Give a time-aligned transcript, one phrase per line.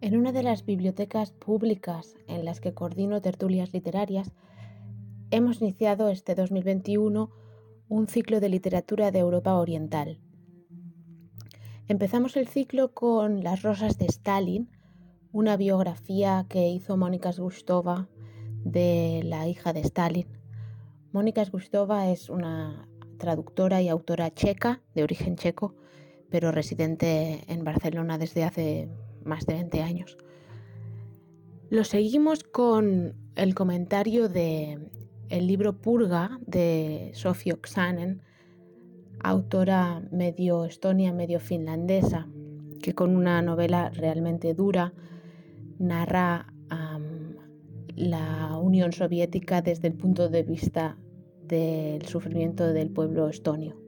[0.00, 4.30] En una de las bibliotecas públicas en las que coordino tertulias literarias,
[5.32, 7.32] hemos iniciado este 2021
[7.88, 10.20] un ciclo de literatura de Europa Oriental.
[11.88, 14.70] Empezamos el ciclo con Las Rosas de Stalin,
[15.32, 18.08] una biografía que hizo Mónica Gustova
[18.64, 20.28] de la hija de Stalin.
[21.10, 22.88] Mónica Gustova es una
[23.18, 25.74] traductora y autora checa, de origen checo,
[26.30, 28.88] pero residente en Barcelona desde hace
[29.24, 30.16] más de 20 años.
[31.70, 34.78] Lo seguimos con el comentario de
[35.28, 38.22] el libro Purga de Sofia Oksanen,
[39.20, 42.26] autora medio estonia, medio finlandesa,
[42.82, 44.92] que con una novela realmente dura
[45.78, 46.52] narra
[47.94, 50.96] la Unión Soviética desde el punto de vista
[51.42, 53.87] del sufrimiento del pueblo estonio.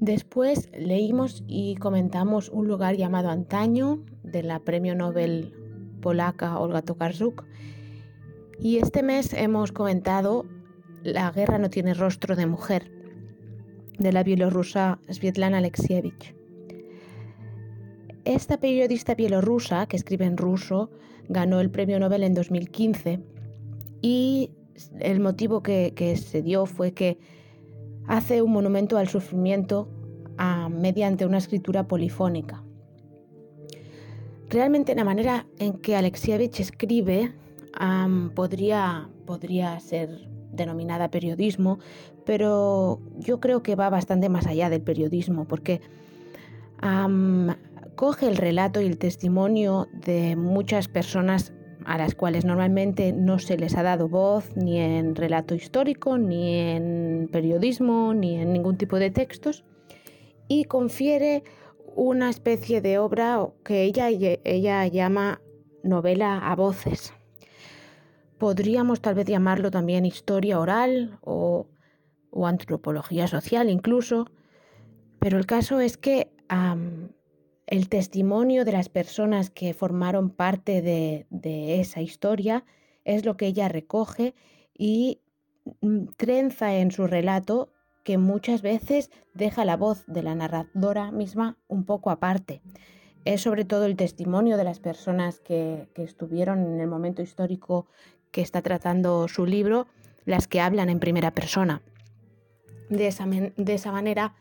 [0.00, 5.54] Después leímos y comentamos un lugar llamado Antaño de la premio Nobel
[6.00, 7.44] polaca Olga Tokarczuk
[8.58, 10.44] y este mes hemos comentado
[11.02, 12.90] La guerra no tiene rostro de mujer
[13.98, 16.34] de la bielorrusa Svetlana Alexievich.
[18.24, 20.90] Esta periodista bielorrusa que escribe en ruso
[21.28, 23.20] ganó el premio Nobel en 2015
[24.02, 24.50] y
[24.98, 27.18] el motivo que, que se dio fue que
[28.06, 29.88] hace un monumento al sufrimiento
[30.70, 32.62] mediante una escritura polifónica.
[34.50, 37.32] Realmente la manera en que Alexievich escribe
[38.34, 41.78] podría, podría ser denominada periodismo,
[42.24, 45.80] pero yo creo que va bastante más allá del periodismo, porque
[47.96, 51.53] coge el relato y el testimonio de muchas personas
[51.84, 56.54] a las cuales normalmente no se les ha dado voz ni en relato histórico, ni
[56.58, 59.64] en periodismo, ni en ningún tipo de textos,
[60.48, 61.42] y confiere
[61.96, 65.40] una especie de obra que ella, ella llama
[65.82, 67.12] novela a voces.
[68.38, 71.68] Podríamos tal vez llamarlo también historia oral o,
[72.44, 74.26] antropología social incluso,
[75.20, 76.32] pero el caso es que
[77.66, 82.64] el testimonio de las personas que formaron parte de, de esa historia
[83.04, 84.34] es lo que ella recoge
[84.76, 85.20] y
[85.80, 87.70] mm, trenza en su relato
[88.04, 92.60] que muchas veces deja la voz de la narradora misma un poco aparte.
[93.24, 97.86] Es sobre todo el testimonio de las personas que, estuvieron en el momento histórico
[98.30, 99.86] que está tratando su libro,
[100.26, 101.82] las que hablan en primera persona.
[102.90, 104.34] De esa, de esa manera,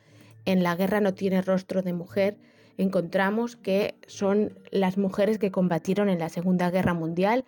[0.46, 2.38] en La guerra no tiene rostro de mujer,
[2.78, 7.46] encontramos que son las mujeres que combatieron en la Segunda Guerra Mundial,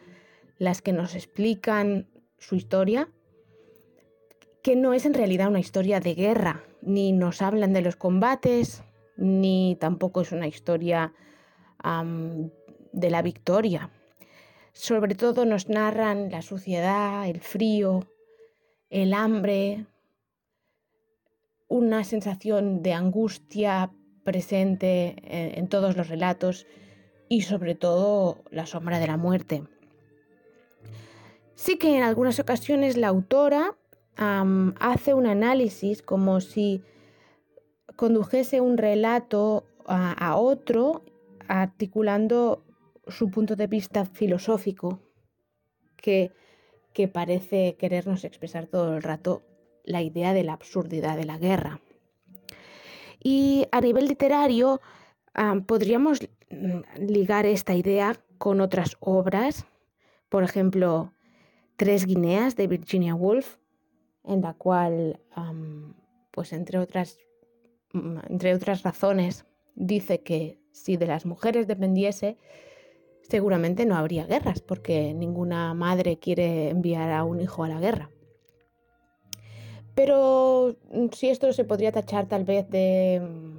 [0.57, 3.09] las que nos explican su historia
[4.65, 8.83] que no es en realidad una historia de guerra, ni nos hablan de los combates,
[9.15, 11.13] ni tampoco es una historia
[12.91, 13.91] de la victoria.
[14.73, 18.09] Sobre todo nos narran la suciedad, el frío,
[18.89, 19.85] el hambre,
[21.67, 23.91] una sensación de angustia
[24.25, 26.67] presente en, todos los relatos
[27.29, 29.63] y sobre todo la sombra de la muerte.
[31.53, 33.77] Sí que en algunas ocasiones la autora
[34.17, 36.81] hace un análisis como si
[37.95, 41.03] condujese un relato a, otro,
[41.47, 42.65] articulando
[43.07, 44.99] su punto de vista filosófico,
[45.95, 46.31] que,
[46.93, 49.43] que parece querernos expresar todo el rato
[49.83, 51.79] la idea de la absurdidad de la guerra.
[53.27, 54.81] Y a nivel literario,
[55.65, 56.19] podríamos
[56.99, 59.65] ligar esta idea con otras obras,
[60.29, 61.11] por ejemplo,
[61.75, 63.57] Tres Guineas de Virginia Woolf,
[64.25, 65.19] en la cual,
[66.29, 67.17] pues entre otras,
[67.93, 72.37] mm, entre otras razones, dice que si de las mujeres dependiese,
[73.23, 78.11] seguramente no habría guerras, porque ninguna madre quiere enviar a un hijo a la guerra.
[79.95, 83.55] Pero mm, si esto se podría tachar tal vez de mm,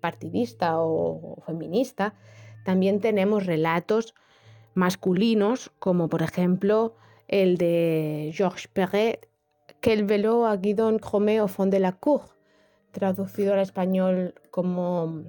[0.00, 2.14] partidista o feminista,
[2.64, 4.14] también tenemos relatos
[4.74, 6.96] masculinos, como por ejemplo
[7.28, 9.28] el de Georges Perret,
[9.80, 12.22] que el veló a Guidon Cromé au fond de la cour,
[12.90, 15.24] traducido al español como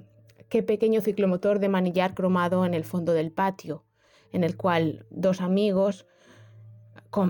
[0.48, 3.84] qué pequeño ciclomotor de manillar cromado en el fondo del patio,
[4.32, 6.06] en el cual dos amigos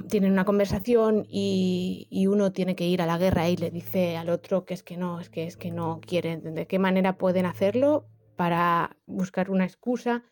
[0.09, 4.31] tienen una conversación y, uno tiene que ir a la guerra y le dice al
[4.31, 7.47] otro que es que no, es que es que no quieren, de qué manera pueden
[7.47, 10.25] hacerlo para buscar una excusa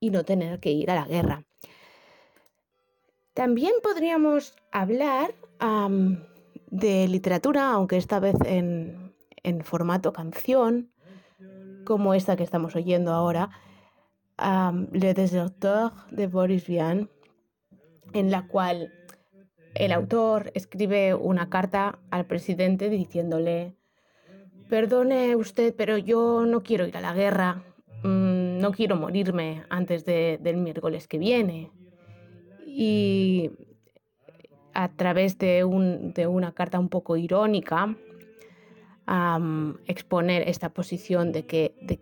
[0.00, 1.44] y no tener que ir a la guerra.
[3.34, 5.34] También podríamos hablar
[6.70, 9.14] de literatura, aunque esta vez en,
[9.62, 10.90] formato canción,
[11.84, 13.50] como esta que estamos oyendo ahora,
[14.92, 17.10] Le Deserteur de Boris Vian,
[18.12, 18.92] en la cual
[19.74, 23.74] el autor escribe una carta al presidente diciéndole,
[24.68, 27.62] perdone usted, pero yo no quiero ir a la guerra,
[28.02, 31.70] mm, no quiero morirme antes del miércoles que viene.
[32.66, 33.50] Y
[34.74, 37.94] a través de, una carta un poco irónica,
[39.86, 42.00] exponer esta posición de que de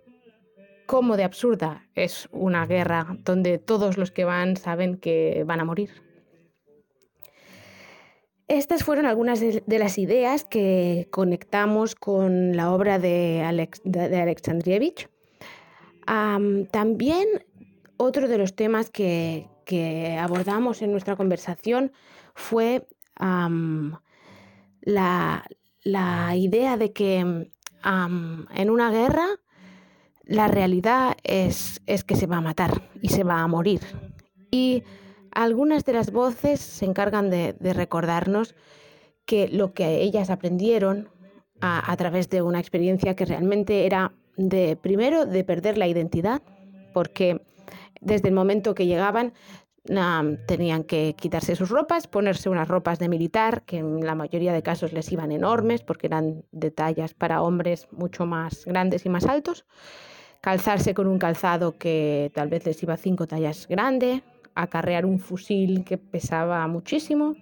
[0.86, 5.64] cómo de absurda es una guerra donde todos los que van saben que van a
[5.64, 6.09] morir.
[8.50, 15.08] Estas fueron algunas de, las ideas que conectamos con la obra de, Alex, Alexandrievich.
[16.04, 17.28] también
[17.96, 19.46] otro de los temas que,
[20.20, 21.92] abordamos en nuestra conversación
[22.34, 22.88] fue
[24.80, 25.44] la,
[26.34, 29.28] idea de que en una guerra
[30.24, 33.80] la realidad es, que se va a matar y se va a morir.
[35.32, 38.54] Algunas de las voces se encargan de, recordarnos
[39.24, 41.08] que lo que ellas aprendieron
[41.60, 46.42] a, través de una experiencia que realmente era de, primero, de perder la identidad,
[46.94, 47.42] porque
[48.00, 49.34] desde el momento que llegaban
[50.46, 54.62] tenían que quitarse sus ropas, ponerse unas ropas de militar, que en la mayoría de
[54.62, 59.26] casos les iban enormes, porque eran de tallas para hombres mucho más grandes y más
[59.26, 59.64] altos,
[60.40, 64.22] calzarse con un calzado que tal vez les iba cinco tallas grande,
[64.62, 67.36] acarrear un fusil que pesaba muchísimo,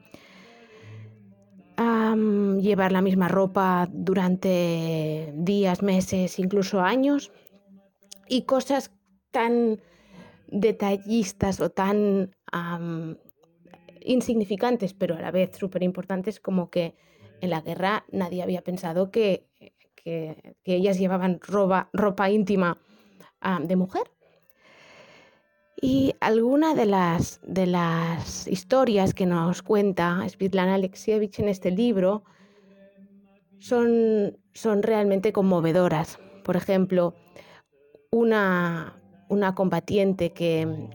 [2.61, 7.31] llevar la misma ropa durante días, meses, incluso años,
[8.29, 8.91] y cosas
[9.31, 9.81] tan
[10.49, 12.35] detallistas o tan
[14.01, 16.97] insignificantes, pero a la vez súper importantes, como que
[17.41, 19.47] en la guerra nadie había pensado que,
[20.65, 22.79] ellas llevaban ropa, ropa íntima
[23.61, 24.11] de mujer.
[25.81, 32.25] Y alguna de las, de las historias que nos cuenta Svitlana Alexievich en este libro
[33.61, 36.19] son, son realmente conmovedoras.
[36.43, 37.15] Por ejemplo,
[38.11, 40.89] una, una combatiente que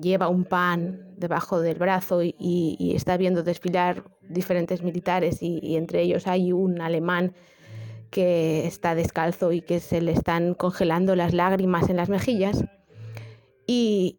[0.00, 6.26] lleva un pan debajo del brazo y, está viendo desfilar diferentes militares y, entre ellos
[6.26, 7.34] hay un alemán
[8.10, 12.64] que está descalzo y que se le están congelando las lágrimas en las mejillas
[13.70, 14.18] y,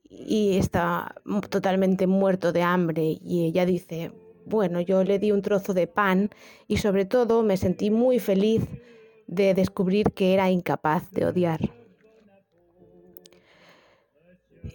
[0.60, 1.16] está
[1.50, 4.12] totalmente muerto de hambre y ella dice,
[4.46, 6.30] bueno, yo le di un trozo de pan
[6.68, 8.64] y sobre todo me sentí muy feliz
[9.26, 11.60] de descubrir que era incapaz de odiar.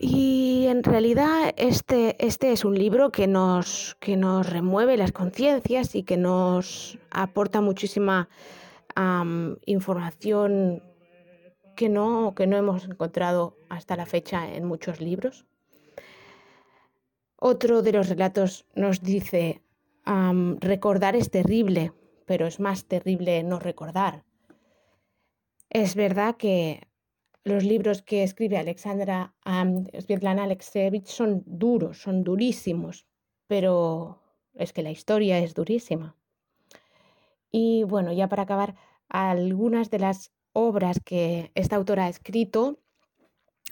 [0.01, 5.95] Y en realidad este, este es un libro que nos, que nos remueve las conciencias
[5.95, 8.29] y que nos aporta muchísima
[9.67, 10.83] información
[11.77, 15.47] que no, que no hemos encontrado hasta la fecha en muchos libros.
[17.37, 19.63] Otro de los relatos nos dice,
[20.61, 21.93] recordar es terrible,
[22.27, 24.25] pero es más terrible no recordar.
[25.69, 26.89] Es verdad que
[27.43, 33.07] los libros que escribe Alexandra um, Svetlana Alexievich son duros, son durísimos,
[33.47, 34.23] pero
[34.55, 36.17] es que la historia es durísima.
[37.51, 38.77] Y bueno, ya para acabar,
[39.09, 42.81] algunas de las obras que esta autora ha escrito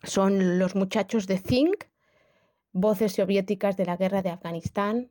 [0.03, 1.85] son Los muchachos de Zinc,
[2.73, 5.11] Voces soviéticas de la guerra de Afganistán,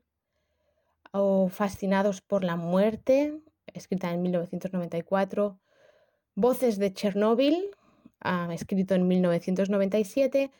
[1.11, 3.39] o Fascinados por la muerte,
[3.73, 5.59] escrita en 1994,
[6.35, 7.69] Voces de Chernóbil,
[8.21, 10.51] ah, escrito en 1997,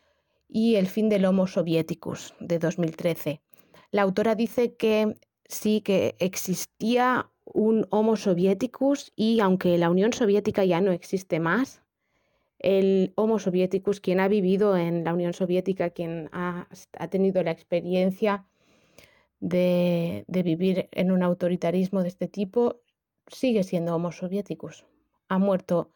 [0.48, 3.42] y El fin del Homo Sovieticus, de 2013.
[3.92, 10.66] La autora dice que sí que existía un Homo Sovieticus y aunque la Unión Soviética
[10.66, 11.82] ya no existe más,
[12.62, 16.68] el Homo Sovieticus, quien ha vivido en la Unión Soviética, quien ha,
[17.10, 18.46] tenido la experiencia
[19.40, 22.82] de, vivir en un autoritarismo de este tipo,
[23.28, 24.86] sigue siendo Homo Sovieticus.
[25.28, 25.92] Ha muerto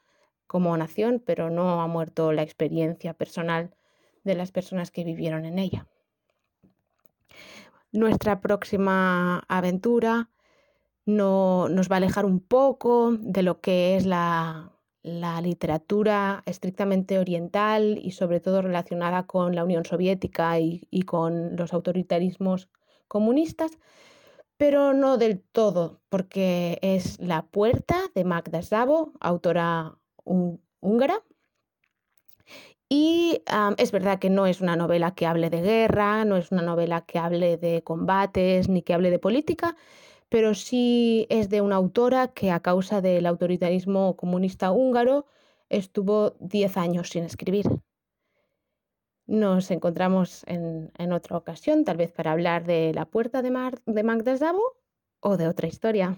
[0.48, 3.75] como nación, pero no ha muerto la experiencia personal
[4.24, 5.88] de las personas que vivieron en ella.
[7.91, 10.29] Nuestra próxima aventura
[11.05, 14.75] no, nos va a alejar un poco de lo que es la,
[15.05, 22.69] literatura estrictamente oriental y sobre todo relacionada con la Unión Soviética y, con los autoritarismos
[23.07, 23.77] comunistas,
[24.57, 31.21] pero no del todo, porque es La Puerta de Magda Szabo, autora húngara.
[32.89, 33.41] Y
[33.77, 37.01] es verdad que no es una novela que hable de guerra, no es una novela
[37.01, 39.75] que hable de combates ni que hable de política,
[40.36, 45.27] pero sí es de una autora que a causa del autoritarismo comunista húngaro
[45.70, 47.65] estuvo 10 años sin escribir.
[49.27, 53.82] Nos encontramos en, otra ocasión, tal vez para hablar de la puerta de, Mar,
[55.22, 56.18] o de otra historia.